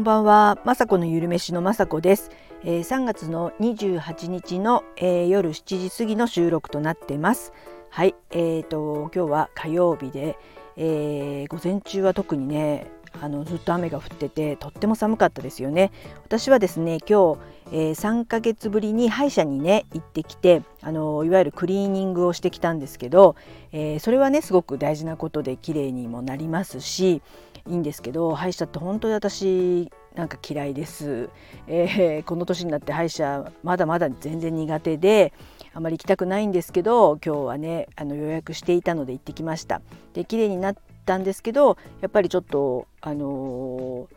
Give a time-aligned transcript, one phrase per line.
[0.00, 2.30] んばんは、まさこのゆるめしのまさこです、
[2.64, 7.52] えー、3月の28日の、えー、夜7時過ぎの収録となってます。
[7.90, 10.38] はい、えーと今日は火曜日で、
[10.76, 12.90] えー、午前中は特にね
[13.20, 15.90] あのずっと雨が降っててとっても寒かったですよね。
[16.24, 17.40] 私はですね今日、
[17.72, 23.36] えー、3ヶ月ぶりに歯医者にね行ってきてあのいわゆるクリーニングをしてきたんですけど、
[23.72, 27.20] えー、それはねすごく大事なことで綺麗にもなりますし
[27.70, 31.30] いいんですけど歯医者って本当に私なんか嫌いです、
[31.68, 35.32] えー、この年になって歯医者まだまだ全然苦手で
[35.72, 39.80] あまり行きたくないんですけど今日はねあの予約していたので行ってきました。
[40.14, 44.08] で綺麗になったんですけどやっぱりちょっとあの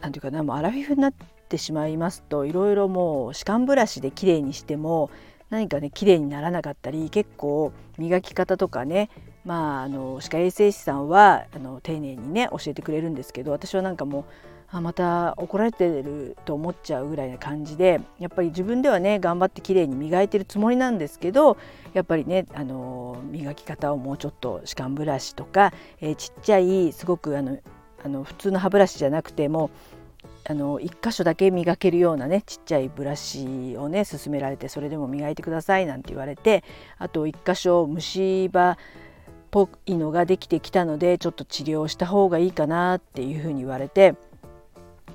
[0.00, 1.12] 何、て言うかなもうアラフィフになっ
[1.48, 5.10] てしまいますといろいろもう歯間ブラシで綺麗にしても
[5.50, 9.10] 何かね綺麗にならなかったり結構磨き方とかね
[9.44, 14.24] まああの歯科衛生士さんはあの丁寧にね教えてくれるんですけど私はなんかもう
[14.76, 21.56] あまた怒られてると思っちゃうぐらいな感じでやっぱり自分ではね頑張って綺麗に磨いてるつもりなんですけど
[21.92, 27.58] やっぱりねあの磨き方をもうちょっと歯間ブラシとか、えー、ちっちゃいすごくあの
[28.04, 29.70] あの普通の歯ブラシじゃなくても
[30.46, 36.64] あの1箇所だけ磨けるようなねちっちゃいブラシをね勧められてそれでも磨いてくださいなんて言われて
[36.98, 38.76] あと1箇所虫歯
[39.54, 44.16] ぽいのができてきたのでちょっと治療した方がいいかなっていうふうに言われて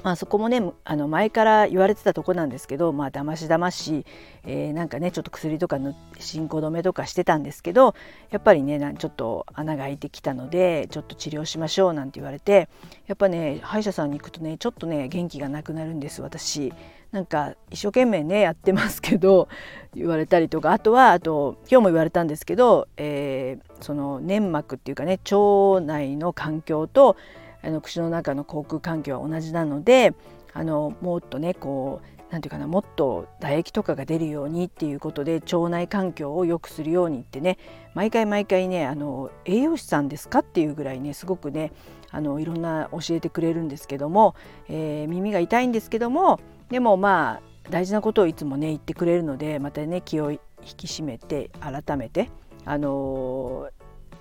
[0.02, 4.06] まあ、そこもねあの前から言われてたとこなんですけどまあだましだまし、
[4.46, 7.96] えー、なんかねちょっと薬とかの進行止めとかしてたんですけど
[8.30, 12.70] やっぱりねちょっと穴が開いてきたのでちょっと治療しましょうなんて言われて
[13.08, 16.72] やっぱね歯医者さんに行くとねちょっとね元気がなくなるんです私。
[17.12, 19.48] なんか一生懸命ねやってますけど
[19.96, 27.16] 言われたりとかあとはあと今日も言われたんですけど、えー、その粘膜っていうかね腸内の環境と
[27.64, 30.14] あの口の中の口腔環境は同じなので
[30.54, 37.58] あのもっとねこうなんていうかなもっと唾液とかが出るようにっていうことで腸内環境を良くするようにってね
[37.96, 41.72] 毎回毎回ねあの栄養士さんですかっていうぐらいねすごくね
[42.12, 44.36] あのいろんな教えてくれるんですけども、
[44.68, 52.30] えー、耳が痛いんですけどもでもまあ大事なことをいつもね言ってくれるのでまたね気を引き締めて改めて
[52.66, 53.70] あの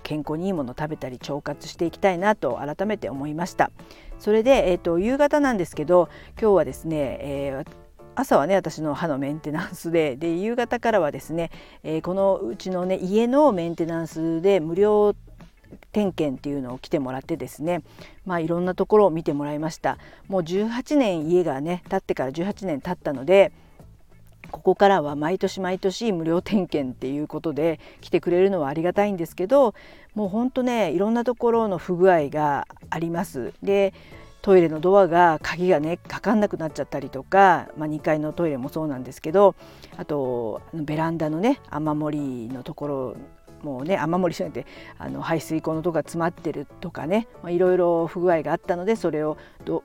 [0.03, 3.71] 健康にいいものを食べたり腸活していきたいなと改めて思いました。
[4.17, 11.51] それで、えーと、夕方なんですけど今日はですね、えー朝はね私の歯のメンテナンスでで夕方からはですね、
[11.83, 15.15] えー、このうちのね家のメンテナンスで無料
[15.91, 17.81] 点検っていうのを来てもらってですね
[18.25, 19.97] まあいろんなところを見てもらいました
[20.27, 23.51] もう18年家がね建ってから18年経ったので
[24.51, 29.75] ここからは毎年毎年無料点検っていうことで来てくれるのはありがたいんですけど
[30.15, 33.53] もうほんとねいろんなところの不具合があります。
[33.63, 33.93] で
[34.41, 39.53] トイレのドアが鍵がねかかんなくなっちゃったりとか、まあ、2階のトイレもそうなんですけど
[39.97, 42.09] あとベランダのね雨漏
[42.47, 43.15] りのところ
[43.63, 44.65] もうね雨漏りしないで
[44.97, 49.37] あの排水溝のとこが詰まってるとかねいろいろ不具合があったのでそれを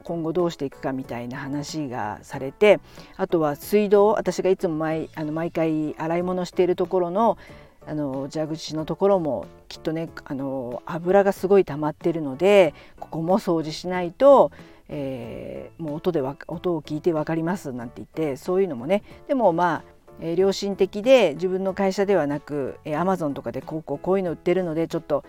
[0.02, 2.80] 今後どうしていくかみたいな話がされて
[3.16, 7.38] あとは水道私がいつも毎あの毎回洗い物しているところの
[7.86, 14.50] あの蛇口のところもきっとねあの油がすごい溜まってるのでここも掃除しないと
[14.88, 19.02] えー、もう音で音を聞いて分かりますなんて言ってそういうのもね。
[19.28, 25.24] でもまあえー、良心的で自分の会社ではなく、えー、アマゾンとかでこうこうこういうの売ってるのでちょっと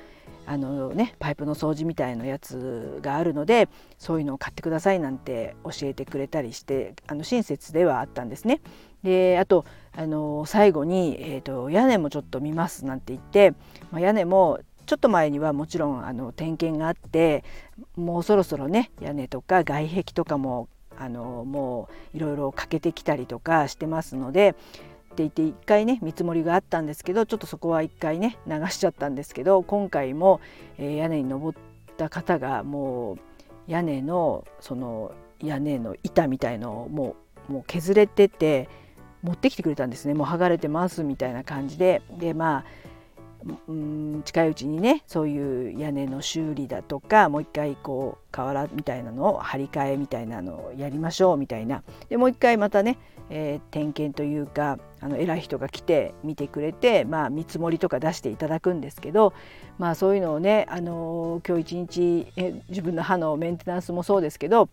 [0.48, 8.62] あのねパイプの掃除みたいなやつがあるのでそういうのを買ってくださいなんて教えてくれたりしてあの親切ではあったんですね。
[9.04, 9.66] であと
[9.96, 13.52] あの最後に、えーと、屋根もちょっと見ますなんて言って、
[13.92, 17.44] まあ、屋根もちょっと前にはもちろんあの点検があって
[17.96, 20.68] もうそろそろね屋根とか外壁とかも
[20.98, 24.58] あのもういろいろ欠けてきたりとかしてますのでって
[25.18, 30.42] 言って1回ね見積もりがあったんですけどちょっとそこは1回ね流しちゃったんですけど今回も、
[30.78, 31.60] え、屋根に登っ
[31.98, 33.20] た方がもう
[33.68, 37.16] 屋根のその屋根の板みたいのをも
[37.50, 38.70] うもう削れてて
[39.22, 40.14] 持ってきてくれたんですね。
[40.14, 42.02] もう剥がれてますみたいな感じで。
[42.20, 42.66] でまあ
[43.68, 52.98] うん近いうちにねそういう屋根の修理だとかもう一回こう瓦みたいなのを張り替えみたいなのをやりましょうみたいなでもう一回またね、
[53.30, 59.34] えー、点検というかあの偉い人が来て見てくれて、まあ、見積もりとか出していただくんですけど、
[59.78, 64.70] まあ、そういうのをね、あのー、今日一日自分の歯のメンテナンスもそうですけど、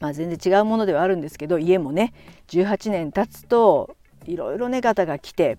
[0.00, 2.12] まあ、全然違うものではあるんですけど家もね
[2.48, 3.96] 18年経つと
[4.26, 5.56] いろいろね方が来て。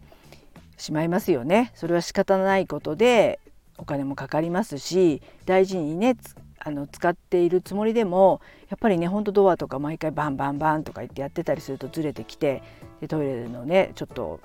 [0.77, 1.71] しまいますよね。
[1.75, 3.39] それは仕方ないことで
[3.77, 6.15] お金もかかりますし大事にね
[6.59, 8.39] あの使っているつもりでも
[8.69, 12.63] やっぱりねほんとドアとか毎回バンバンバンとか言ってやってたりするとずれてきて
[13.01, 14.39] でトイレのねちょっと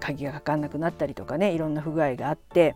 [0.00, 2.74] 鍵がかかんなくなったりとかねいろんな不具合があって、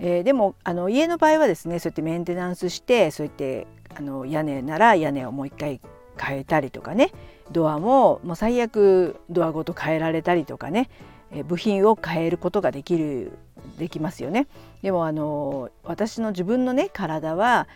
[0.00, 3.66] えー、でもあの家の場合はですねそうやってメンテナンスしてそうやって
[3.96, 5.80] あの屋根なら屋根をもう一回
[6.20, 7.12] 変えたりとかね
[7.52, 10.90] ドアももう最悪ドアごと変えられたりとかね
[11.42, 13.32] 部品を変えることができる
[13.78, 14.46] できますよね。
[14.82, 17.66] でもあの私の自分のね体は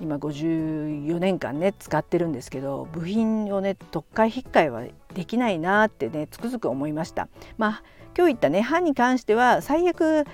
[0.00, 4.84] 今54年間ね使ってるんですけど部品をね特会引っかえは
[5.14, 7.28] できないなってねつくづく思いました。
[7.56, 7.82] まあ
[8.16, 10.24] 今日言ったね歯に関しては最悪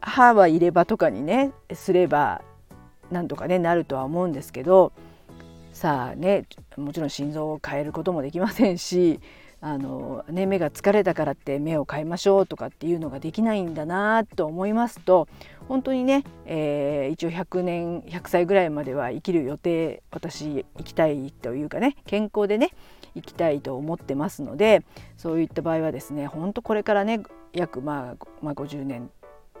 [0.00, 2.42] 歯は入れ歯とかにねすれば
[3.10, 4.92] なんとかねなるとは思うんですけど
[5.72, 6.44] さあね
[6.76, 9.20] もちろん心臓を変えることもできませんし
[9.60, 15.28] あの、ね、目が疲れたからって目を変えましょうとかっていうのができないんだなと思いますと
[15.68, 22.70] 本当にね、えー、一応100年100歳ぐらいまでは生きる予定私生きたいというかね健康でね
[23.14, 24.84] 生きたいと思ってますので
[25.16, 27.22] そういった場合はですね本当これからね
[27.52, 29.10] 約、まあ、まあ50年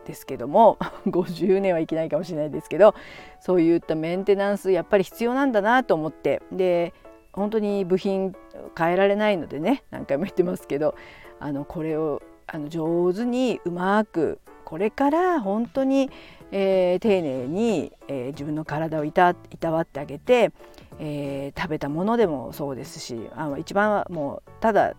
[0.06, 2.94] ですけども 50年は生きないかもしれないですけど
[3.40, 6.94] そういったメンテナンスやっぱり必要なんだなと思ってで
[7.32, 8.34] 本当に部品
[8.76, 10.94] 変えられないのでね何回も言ってますけど
[11.38, 16.10] あのこれをあの上手にうまくこれから本当に、
[16.52, 20.52] えー、丁寧に、えー、自分の体をいたいたわってあげて、
[20.98, 24.94] えー、食べたものでもそうですしあの一番はもうただ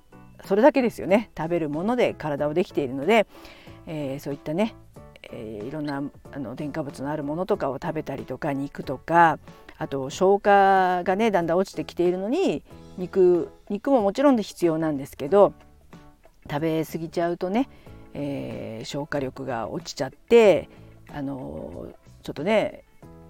[0.45, 1.29] それだけですよね。
[1.37, 3.27] 食べるもので体をできているので、
[3.85, 4.75] えそういったね、
[5.23, 9.39] えいろんなあの添加物のあるものとかを食べたりとか肉とか
[9.77, 12.63] あと消化がねだんだん落ちてきているのに
[12.97, 15.53] 肉肉ももちろんで必要なんですけど
[16.49, 17.69] 食べ過ぎちゃうとね、
[18.13, 20.69] えー、消化力が落ちちゃって
[21.13, 21.87] あの
[22.23, 22.83] ちょっとね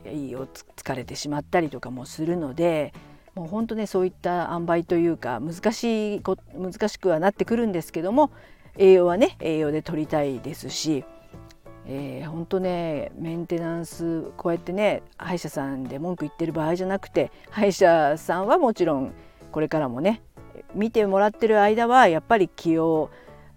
[0.06, 2.94] 胃を疲れてしまったりとかもするので
[3.36, 8.32] もう本当ねそういった塩梅というか難しい難しくはなってくるんですけども
[8.78, 11.06] 栄養はね栄養で取りたいですし
[11.94, 19.14] えー、本当ねメンテナンスこうやってね歯医者さんで文句言ってる場合じゃなくて歯医者さんはもちろん
[19.52, 20.22] これからもね
[20.74, 23.10] 見てもらってる間はやっぱり気を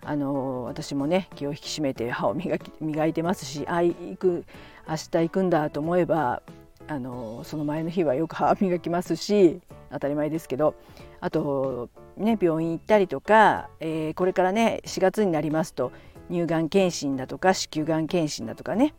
[0.03, 4.45] あの私もね気を引き締めて歯を磨き磨いてますしあ行く
[4.89, 6.43] 明日行くんだと思えば
[6.89, 9.61] あのその前の日はよく 歯磨きますし
[9.93, 10.75] 当たり前ですけど
[11.21, 15.93] あとね病院行ったりとか、えー、これからね4月になりますと
[16.31, 18.95] 乳がん検診だとか子宮がん検診だとかね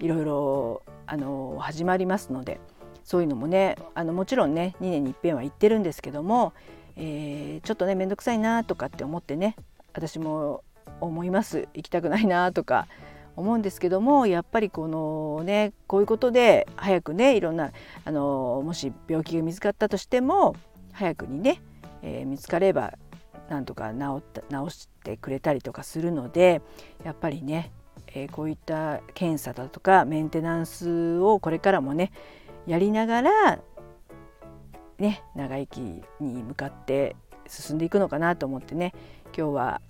[0.00, 2.60] いろいろあの始まりますので
[3.04, 6.52] そういうのもねあのもちろんね2年にいっぺんは行ってるんですけども、
[6.96, 9.56] えー、ちょっとね面倒くさいなとかって思ってね
[9.94, 10.64] 私も
[11.00, 11.68] 思います。
[11.74, 12.86] 行きたくないなとか
[13.36, 17.70] 思うんですけどもやっぱりこのねこういうことで早くねいろんな
[18.04, 20.56] あのもし病気が見つかったとしても
[20.92, 21.60] 早くにね、
[22.02, 22.94] えー、見つかれば
[23.48, 26.62] なんとか治った治してくれたりとかするので
[27.04, 27.72] やっぱりね、
[28.08, 32.12] えー、こういった検査だとかメンテナンスをこれからもね
[32.66, 33.58] やりながら
[34.98, 35.80] ね長生き
[36.20, 37.16] に向かって
[37.46, 38.92] 進んでいくのかなと思ってね
[39.36, 39.80] 今日は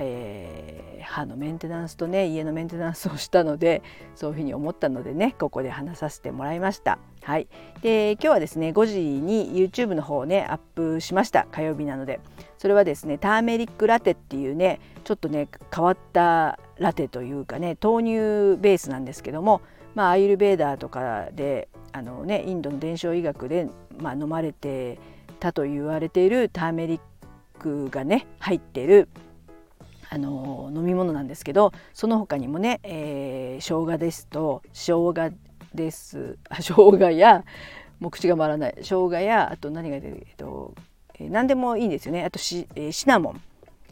[0.00, 3.82] えー、歯のメンテナンスとね家のメンテナンスをしたので
[4.14, 6.98] そういうふうに思ったのでねここで話させてもらいました。
[7.22, 7.48] はい、
[7.80, 11.46] で今日はですね5時に YouTube の方をねアップしました。
[11.50, 12.20] 火曜日なので。
[12.64, 19.60] それはですねターメリックラテっていうねちょっとね変わったラテというかね豆乳ベースなんですけども、
[19.94, 24.98] まあ、アイルベーダーとかであの、ね、インドの伝承医学で、まあ、飲まれて
[25.40, 27.00] たと言われているターメリッ
[27.58, 29.10] クがね入ってる
[30.14, 35.32] あの飲み物なんですけどその他にもね、えー、生姜ですと生姜
[35.74, 36.38] です。
[36.48, 37.44] あ生姜や
[37.98, 38.74] もう口が回らない。
[38.76, 40.72] 生姜やあと何が出る、えっと
[41.18, 42.22] えー、何でもいいんですよね。
[42.22, 43.40] あとシ,、えー、シナモン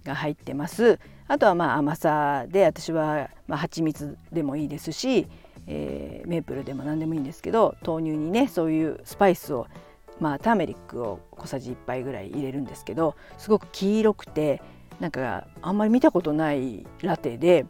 [0.05, 1.01] が入ってます。
[1.27, 5.27] あとはまあ甘さで私は、まあ、蜂蜜でもいいですし、
[5.67, 9.67] えー、メープルでも何でもいいんですけど豆乳にねそういうスパイスを
[10.21, 14.63] まあターメリックを小さじ1杯ぐらい入れるんですけどすごく黄色くて
[15.03, 17.67] なんかあんまり見たことないラテで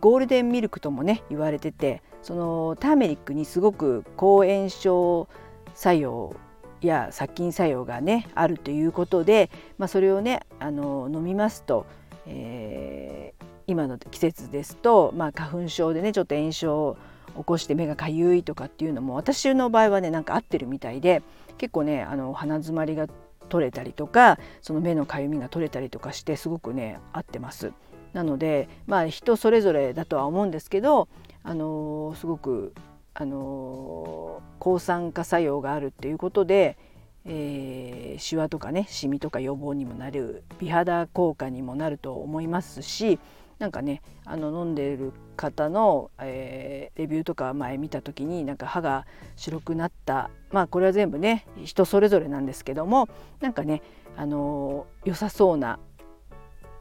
[0.00, 5.28] ゴールデンミルクともね言われててそのターメリックにすごく抗炎症
[5.76, 6.34] 作用
[6.80, 11.86] や殺菌作用がねあるということで、まあ、それをねあの飲みますと、
[12.26, 16.96] えー、今の季節ですと、まあ、花粉症でねちょっと炎症を
[17.36, 21.22] 起こして目がかゆいとかっていうのも私の場合はねなんか合ってるみたいで
[21.56, 23.06] 結構ねあの鼻づまりが
[23.54, 27.72] 取れたりとかその目のかゆみが取れたりとかしてすごくね合ってます。
[28.12, 31.06] なのでまあ人それぞれだとは思うんですけど、
[31.44, 32.74] あのー、すごく
[33.14, 36.76] あの抗酸化作用があるっていうことで、
[37.24, 43.20] えー、シワとかねシミとか予防にもなる美肌効果にもなると思いますし
[43.58, 49.06] なんかねあの飲んでいる方の、えー、レビューとか前見た時になんか歯が
[49.36, 50.30] 白くなった。
[50.50, 53.08] まあこれは全部ね人それぞれなんですけども
[53.40, 53.82] なんかね
[54.16, 55.78] あの良さそうな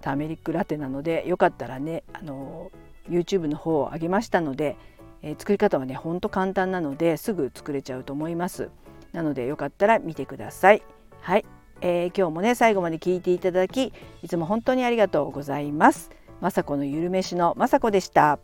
[0.02, 2.72] ターメリックラテなのでよかったらねあの
[3.10, 4.78] YouTube の方を上げましたので、
[5.22, 8.70] えー、作り方はねほんと簡単なのですぐ作れちゃうと思います。
[9.12, 10.84] なのでよかったら見てください。
[11.22, 11.46] はい、
[11.82, 16.10] えー、今日もね最後まで聞いていただきいつも本当にありがとうございます。
[16.44, 18.38] 雅子のゆるめしの雅子でした。